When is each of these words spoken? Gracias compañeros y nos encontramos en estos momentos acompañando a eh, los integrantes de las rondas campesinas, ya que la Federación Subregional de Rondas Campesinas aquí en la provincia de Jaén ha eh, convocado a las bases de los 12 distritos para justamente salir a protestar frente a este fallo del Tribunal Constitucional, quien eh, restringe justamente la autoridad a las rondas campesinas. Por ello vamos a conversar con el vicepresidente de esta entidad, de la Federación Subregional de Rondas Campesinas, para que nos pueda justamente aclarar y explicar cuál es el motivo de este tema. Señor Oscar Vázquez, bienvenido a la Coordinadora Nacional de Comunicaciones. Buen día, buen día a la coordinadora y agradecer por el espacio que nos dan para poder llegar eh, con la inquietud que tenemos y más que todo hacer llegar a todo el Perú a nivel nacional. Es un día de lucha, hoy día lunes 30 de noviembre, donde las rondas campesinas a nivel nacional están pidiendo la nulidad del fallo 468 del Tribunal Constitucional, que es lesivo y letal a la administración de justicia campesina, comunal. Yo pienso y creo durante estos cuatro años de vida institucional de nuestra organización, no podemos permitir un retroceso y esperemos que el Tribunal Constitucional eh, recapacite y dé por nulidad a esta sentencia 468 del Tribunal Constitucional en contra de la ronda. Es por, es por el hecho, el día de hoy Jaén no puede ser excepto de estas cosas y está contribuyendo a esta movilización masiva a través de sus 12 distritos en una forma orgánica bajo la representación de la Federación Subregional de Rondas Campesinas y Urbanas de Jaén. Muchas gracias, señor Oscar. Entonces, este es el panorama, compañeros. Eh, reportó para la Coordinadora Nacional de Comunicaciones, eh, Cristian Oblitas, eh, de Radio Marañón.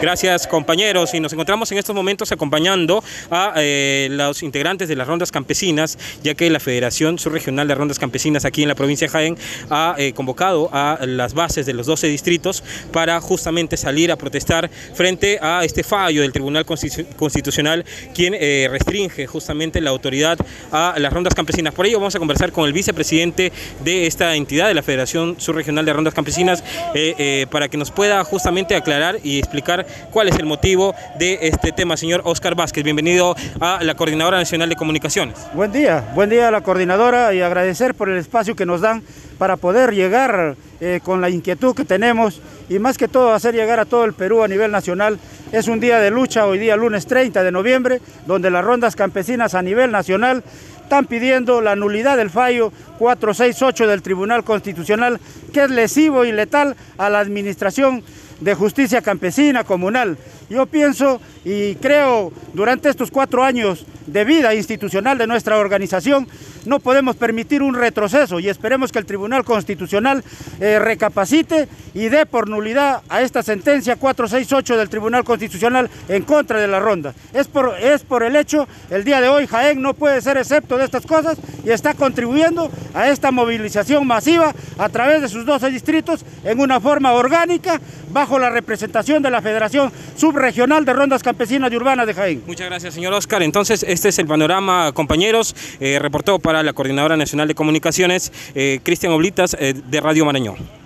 Gracias 0.00 0.46
compañeros 0.46 1.12
y 1.14 1.20
nos 1.20 1.32
encontramos 1.32 1.70
en 1.72 1.78
estos 1.78 1.94
momentos 1.94 2.30
acompañando 2.32 3.02
a 3.30 3.54
eh, 3.56 4.08
los 4.10 4.42
integrantes 4.42 4.88
de 4.88 4.96
las 4.96 5.08
rondas 5.08 5.32
campesinas, 5.32 5.98
ya 6.22 6.34
que 6.34 6.48
la 6.50 6.60
Federación 6.60 7.18
Subregional 7.18 7.66
de 7.66 7.74
Rondas 7.74 7.98
Campesinas 7.98 8.44
aquí 8.44 8.62
en 8.62 8.68
la 8.68 8.74
provincia 8.74 9.06
de 9.06 9.12
Jaén 9.12 9.36
ha 9.70 9.96
eh, 9.98 10.12
convocado 10.12 10.70
a 10.72 10.98
las 11.04 11.34
bases 11.34 11.66
de 11.66 11.74
los 11.74 11.86
12 11.86 12.06
distritos 12.06 12.62
para 12.92 13.20
justamente 13.20 13.76
salir 13.76 14.12
a 14.12 14.16
protestar 14.16 14.70
frente 14.94 15.38
a 15.42 15.64
este 15.64 15.82
fallo 15.82 16.22
del 16.22 16.32
Tribunal 16.32 16.64
Constitucional, 16.64 17.84
quien 18.14 18.34
eh, 18.34 18.68
restringe 18.70 19.26
justamente 19.26 19.80
la 19.80 19.90
autoridad 19.90 20.38
a 20.70 20.94
las 20.98 21.12
rondas 21.12 21.34
campesinas. 21.34 21.74
Por 21.74 21.86
ello 21.86 21.98
vamos 21.98 22.14
a 22.14 22.18
conversar 22.18 22.52
con 22.52 22.66
el 22.66 22.72
vicepresidente 22.72 23.52
de 23.84 24.06
esta 24.06 24.34
entidad, 24.34 24.68
de 24.68 24.74
la 24.74 24.82
Federación 24.82 25.40
Subregional 25.40 25.84
de 25.84 25.92
Rondas 25.92 26.14
Campesinas, 26.14 26.64
para 27.50 27.68
que 27.68 27.76
nos 27.76 27.90
pueda 27.90 28.22
justamente 28.24 28.74
aclarar 28.74 29.18
y 29.22 29.38
explicar 29.38 29.57
cuál 30.10 30.28
es 30.28 30.38
el 30.38 30.46
motivo 30.46 30.94
de 31.18 31.38
este 31.42 31.72
tema. 31.72 31.96
Señor 31.96 32.22
Oscar 32.24 32.54
Vázquez, 32.54 32.84
bienvenido 32.84 33.34
a 33.60 33.82
la 33.82 33.94
Coordinadora 33.94 34.38
Nacional 34.38 34.68
de 34.68 34.76
Comunicaciones. 34.76 35.36
Buen 35.54 35.72
día, 35.72 36.10
buen 36.14 36.30
día 36.30 36.48
a 36.48 36.50
la 36.50 36.60
coordinadora 36.60 37.34
y 37.34 37.40
agradecer 37.40 37.94
por 37.94 38.08
el 38.08 38.18
espacio 38.18 38.54
que 38.54 38.66
nos 38.66 38.80
dan 38.80 39.02
para 39.38 39.56
poder 39.56 39.94
llegar 39.94 40.56
eh, 40.80 41.00
con 41.02 41.20
la 41.20 41.30
inquietud 41.30 41.74
que 41.74 41.84
tenemos 41.84 42.40
y 42.68 42.78
más 42.78 42.98
que 42.98 43.08
todo 43.08 43.32
hacer 43.32 43.54
llegar 43.54 43.80
a 43.80 43.84
todo 43.84 44.04
el 44.04 44.12
Perú 44.12 44.42
a 44.42 44.48
nivel 44.48 44.70
nacional. 44.70 45.18
Es 45.52 45.68
un 45.68 45.80
día 45.80 45.98
de 45.98 46.10
lucha, 46.10 46.46
hoy 46.46 46.58
día 46.58 46.76
lunes 46.76 47.06
30 47.06 47.42
de 47.42 47.52
noviembre, 47.52 48.00
donde 48.26 48.50
las 48.50 48.64
rondas 48.64 48.96
campesinas 48.96 49.54
a 49.54 49.62
nivel 49.62 49.90
nacional 49.90 50.42
están 50.82 51.04
pidiendo 51.04 51.60
la 51.60 51.76
nulidad 51.76 52.16
del 52.16 52.30
fallo 52.30 52.72
468 52.98 53.86
del 53.86 54.00
Tribunal 54.02 54.42
Constitucional, 54.42 55.20
que 55.52 55.64
es 55.64 55.70
lesivo 55.70 56.24
y 56.24 56.32
letal 56.32 56.76
a 56.96 57.10
la 57.10 57.20
administración 57.20 58.02
de 58.40 58.54
justicia 58.54 59.02
campesina, 59.02 59.64
comunal. 59.64 60.16
Yo 60.48 60.66
pienso 60.66 61.20
y 61.44 61.74
creo 61.76 62.32
durante 62.54 62.88
estos 62.88 63.10
cuatro 63.10 63.44
años 63.44 63.84
de 64.06 64.24
vida 64.24 64.54
institucional 64.54 65.18
de 65.18 65.26
nuestra 65.26 65.58
organización, 65.58 66.26
no 66.64 66.80
podemos 66.80 67.16
permitir 67.16 67.62
un 67.62 67.74
retroceso 67.74 68.40
y 68.40 68.48
esperemos 68.48 68.92
que 68.92 68.98
el 68.98 69.06
Tribunal 69.06 69.44
Constitucional 69.44 70.24
eh, 70.60 70.78
recapacite 70.78 71.68
y 71.94 72.08
dé 72.08 72.26
por 72.26 72.48
nulidad 72.48 73.02
a 73.08 73.22
esta 73.22 73.42
sentencia 73.42 73.96
468 73.96 74.76
del 74.76 74.88
Tribunal 74.88 75.24
Constitucional 75.24 75.90
en 76.08 76.22
contra 76.22 76.60
de 76.60 76.68
la 76.68 76.80
ronda. 76.80 77.14
Es 77.32 77.48
por, 77.48 77.74
es 77.80 78.02
por 78.02 78.22
el 78.22 78.36
hecho, 78.36 78.66
el 78.90 79.04
día 79.04 79.20
de 79.20 79.28
hoy 79.28 79.46
Jaén 79.46 79.80
no 79.80 79.94
puede 79.94 80.20
ser 80.20 80.36
excepto 80.36 80.76
de 80.76 80.84
estas 80.84 81.06
cosas 81.06 81.38
y 81.64 81.70
está 81.70 81.94
contribuyendo 81.94 82.70
a 82.94 83.08
esta 83.08 83.30
movilización 83.30 84.06
masiva 84.06 84.54
a 84.78 84.88
través 84.88 85.22
de 85.22 85.28
sus 85.28 85.44
12 85.44 85.70
distritos 85.70 86.24
en 86.44 86.60
una 86.60 86.80
forma 86.80 87.12
orgánica 87.12 87.80
bajo 88.28 88.38
la 88.38 88.50
representación 88.50 89.22
de 89.22 89.30
la 89.30 89.40
Federación 89.40 89.90
Subregional 90.14 90.84
de 90.84 90.92
Rondas 90.92 91.22
Campesinas 91.22 91.72
y 91.72 91.76
Urbanas 91.76 92.06
de 92.06 92.12
Jaén. 92.12 92.42
Muchas 92.46 92.66
gracias, 92.68 92.92
señor 92.92 93.14
Oscar. 93.14 93.42
Entonces, 93.42 93.82
este 93.88 94.10
es 94.10 94.18
el 94.18 94.26
panorama, 94.26 94.92
compañeros. 94.92 95.56
Eh, 95.80 95.98
reportó 95.98 96.38
para 96.38 96.62
la 96.62 96.74
Coordinadora 96.74 97.16
Nacional 97.16 97.48
de 97.48 97.54
Comunicaciones, 97.54 98.30
eh, 98.54 98.80
Cristian 98.82 99.12
Oblitas, 99.12 99.56
eh, 99.58 99.72
de 99.72 100.00
Radio 100.02 100.26
Marañón. 100.26 100.77